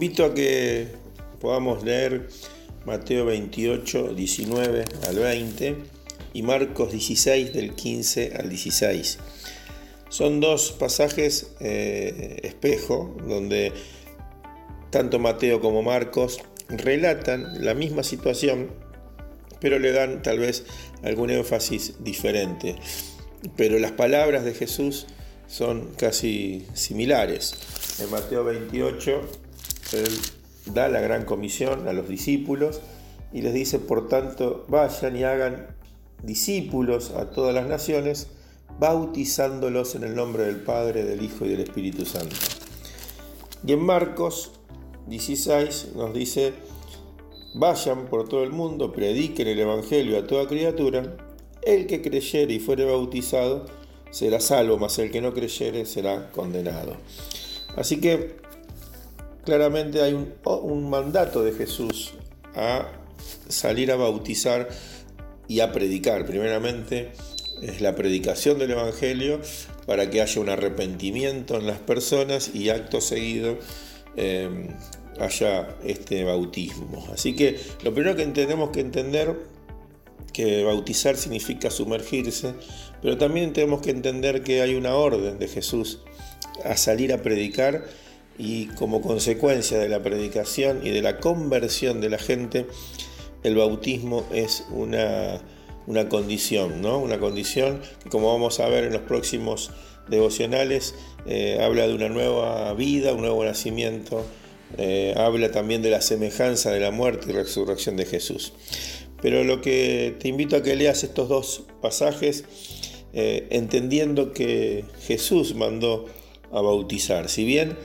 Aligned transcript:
invito 0.00 0.24
a 0.24 0.32
que 0.32 0.88
podamos 1.42 1.84
leer 1.84 2.26
Mateo 2.86 3.26
28, 3.26 4.14
19 4.14 4.84
al 5.06 5.18
20 5.18 5.76
y 6.32 6.42
Marcos 6.42 6.92
16 6.92 7.52
del 7.52 7.74
15 7.74 8.32
al 8.34 8.48
16. 8.48 9.18
Son 10.08 10.40
dos 10.40 10.72
pasajes 10.72 11.52
eh, 11.60 12.38
espejo 12.44 13.14
donde 13.28 13.74
tanto 14.88 15.18
Mateo 15.18 15.60
como 15.60 15.82
Marcos 15.82 16.40
relatan 16.70 17.62
la 17.62 17.74
misma 17.74 18.02
situación, 18.02 18.70
pero 19.60 19.78
le 19.78 19.92
dan 19.92 20.22
tal 20.22 20.38
vez 20.38 20.64
algún 21.02 21.28
énfasis 21.28 21.96
diferente. 22.02 22.76
Pero 23.54 23.78
las 23.78 23.92
palabras 23.92 24.46
de 24.46 24.54
Jesús 24.54 25.08
son 25.46 25.90
casi 25.98 26.64
similares. 26.72 27.52
En 28.02 28.10
Mateo 28.10 28.44
28, 28.44 29.20
él 29.20 29.49
da 30.66 30.88
la 30.88 31.00
gran 31.00 31.24
comisión 31.24 31.88
a 31.88 31.92
los 31.92 32.08
discípulos 32.08 32.80
y 33.32 33.42
les 33.42 33.54
dice, 33.54 33.78
por 33.78 34.08
tanto, 34.08 34.64
vayan 34.68 35.16
y 35.16 35.24
hagan 35.24 35.66
discípulos 36.22 37.12
a 37.12 37.30
todas 37.30 37.54
las 37.54 37.66
naciones, 37.66 38.28
bautizándolos 38.78 39.94
en 39.94 40.04
el 40.04 40.14
nombre 40.14 40.44
del 40.44 40.56
Padre, 40.56 41.04
del 41.04 41.22
Hijo 41.22 41.44
y 41.44 41.50
del 41.50 41.60
Espíritu 41.60 42.04
Santo. 42.04 42.36
Y 43.66 43.72
en 43.72 43.80
Marcos 43.80 44.52
16 45.06 45.90
nos 45.96 46.14
dice, 46.14 46.52
vayan 47.54 48.06
por 48.06 48.28
todo 48.28 48.42
el 48.42 48.50
mundo, 48.50 48.92
prediquen 48.92 49.48
el 49.48 49.60
Evangelio 49.60 50.18
a 50.18 50.26
toda 50.26 50.46
criatura, 50.46 51.16
el 51.62 51.86
que 51.86 52.00
creyere 52.00 52.54
y 52.54 52.60
fuere 52.60 52.84
bautizado 52.84 53.66
será 54.10 54.40
salvo, 54.40 54.78
mas 54.78 54.98
el 54.98 55.10
que 55.10 55.20
no 55.20 55.34
creyere 55.34 55.84
será 55.84 56.30
condenado. 56.32 56.96
Así 57.76 58.00
que 58.00 58.36
claramente 59.44 60.02
hay 60.02 60.14
un, 60.14 60.90
mandato 60.90 61.42
de 61.42 61.52
Jesús 61.52 62.14
a 62.54 62.88
salir 63.48 63.92
a 63.92 63.96
bautizar 63.96 64.68
y 65.48 65.60
a 65.60 65.72
predicar. 65.72 66.26
Primeramente 66.26 67.12
es 67.62 67.80
la 67.80 67.94
predicación 67.94 68.58
del 68.58 68.72
Evangelio 68.72 69.40
para 69.86 70.10
que 70.10 70.22
haya 70.22 70.40
un 70.40 70.48
arrepentimiento 70.48 71.56
en 71.56 71.66
las 71.66 71.78
personas 71.78 72.54
y 72.54 72.70
acto 72.70 73.00
seguido 73.00 73.58
em, 74.16 74.68
haya 75.18 75.76
este 75.84 76.24
bautismo. 76.24 77.06
Así 77.12 77.34
que 77.34 77.58
lo 77.82 77.92
primero 77.92 78.16
que 78.16 78.26
tenemos 78.26 78.70
que 78.70 78.80
entender 78.80 79.36
que 80.32 80.64
bautizar 80.64 81.16
significa 81.16 81.70
sumergirse, 81.70 82.54
pero 83.02 83.18
también 83.18 83.52
tenemos 83.52 83.82
que 83.82 83.90
entender 83.90 84.42
que 84.42 84.62
hay 84.62 84.74
una 84.74 84.94
orden 84.94 85.38
de 85.38 85.48
Jesús 85.48 86.00
a 86.64 86.76
salir 86.76 87.12
a 87.12 87.22
predicar 87.22 87.84
y 88.38 88.66
como 88.66 89.00
consecuencia 89.00 89.78
de 89.78 89.88
la 89.88 90.02
predicación 90.02 90.86
y 90.86 90.90
de 90.90 91.02
la 91.02 91.18
conversión 91.18 92.00
de 92.00 92.08
la 92.08 92.18
gente, 92.18 92.66
el 93.42 93.56
bautismo 93.56 94.26
es 94.32 94.64
una, 94.70 95.40
condición, 96.08 96.80
¿no? 96.82 96.98
Una 96.98 97.18
condición 97.18 97.80
que 98.02 98.10
como 98.10 98.32
vamos 98.32 98.60
a 98.60 98.68
ver 98.68 98.84
en 98.84 98.92
los 98.92 99.02
próximos 99.02 99.70
devocionales, 100.08 100.94
eh, 101.26 101.58
habla 101.62 101.86
de 101.86 101.94
una 101.94 102.08
nueva 102.08 102.72
vida, 102.74 103.12
un 103.12 103.20
nuevo 103.22 103.44
nacimiento, 103.44 104.24
eh, 104.78 105.14
habla 105.16 105.50
también 105.50 105.82
de 105.82 105.90
la 105.90 106.00
semejanza 106.00 106.70
de 106.70 106.80
la 106.80 106.90
muerte 106.90 107.30
y 107.30 107.32
resurrección 107.32 107.96
de 107.96 108.06
Jesús. 108.06 108.52
Pero 109.20 109.44
lo 109.44 109.60
que 109.60 110.16
te 110.18 110.28
invito 110.28 110.56
a 110.56 110.62
que 110.62 110.76
leas 110.76 111.04
estos 111.04 111.28
dos 111.28 111.64
pasajes, 111.82 112.44
eh, 113.12 113.48
entendiendo 113.50 114.32
que 114.32 114.84
Jesús 115.06 115.54
mandó 115.54 116.06
a 116.52 116.60
bautizar. 116.60 117.28
Si 117.28 117.44
bien 117.44 117.76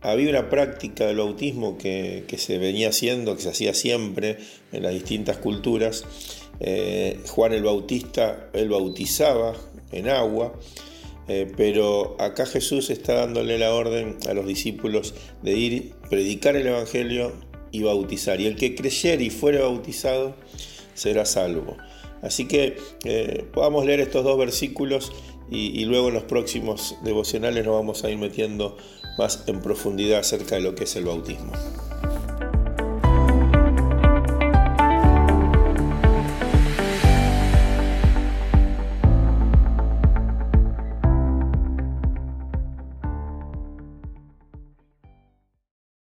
había 0.00 0.30
una 0.30 0.48
práctica 0.48 1.06
del 1.06 1.16
bautismo 1.18 1.76
que, 1.76 2.24
se 2.36 2.58
venía 2.58 2.90
haciendo, 2.90 3.36
que 3.36 3.42
se 3.42 3.50
hacía 3.50 3.74
siempre 3.74 4.38
en 4.72 4.82
las 4.82 4.92
distintas 4.92 5.38
culturas. 5.38 6.04
Eh, 6.60 7.20
Juan 7.28 7.52
el 7.52 7.62
Bautista, 7.62 8.48
él 8.52 8.68
bautizaba 8.68 9.54
en 9.92 10.08
agua, 10.08 10.54
eh, 11.28 11.50
pero 11.56 12.16
acá 12.20 12.46
Jesús 12.46 12.90
está 12.90 13.14
dándole 13.14 13.58
la 13.58 13.72
orden 13.74 14.16
a 14.28 14.34
los 14.34 14.46
discípulos 14.46 15.14
de 15.42 15.52
ir, 15.52 15.92
predicar 16.08 16.56
el 16.56 16.66
Evangelio 16.66 17.32
y 17.70 17.82
bautizar. 17.82 18.40
Y 18.40 18.46
el 18.46 18.56
que 18.56 18.74
creyere 18.74 19.24
y 19.24 19.30
fuere 19.30 19.58
bautizado 19.58 20.36
será 20.94 21.24
salvo. 21.24 21.76
Así 22.22 22.46
que 22.46 22.76
eh, 23.04 23.44
podamos 23.52 23.86
leer 23.86 24.00
estos 24.00 24.24
dos 24.24 24.38
versículos 24.38 25.12
y, 25.50 25.84
luego 25.86 26.08
en 26.08 26.14
los 26.14 26.24
próximos 26.24 26.96
devocionales 27.04 27.64
nos 27.64 27.74
vamos 27.74 28.04
a 28.04 28.10
ir 28.10 28.18
metiendo 28.18 28.76
más 29.16 29.44
en 29.46 29.62
profundidad 29.62 30.20
acerca 30.20 30.56
de 30.56 30.60
lo 30.60 30.74
que 30.74 30.84
es 30.84 30.94
el 30.96 31.06
bautismo. 31.06 31.52